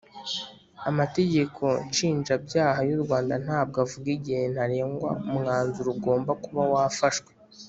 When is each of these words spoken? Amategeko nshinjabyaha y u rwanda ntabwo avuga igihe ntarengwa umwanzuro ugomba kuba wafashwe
Amategeko 0.89 1.63
nshinjabyaha 1.87 2.79
y 2.89 2.91
u 2.97 2.99
rwanda 3.03 3.33
ntabwo 3.45 3.77
avuga 3.85 4.07
igihe 4.17 4.43
ntarengwa 4.53 5.11
umwanzuro 5.29 5.87
ugomba 5.95 6.31
kuba 6.43 6.63
wafashwe 6.75 7.31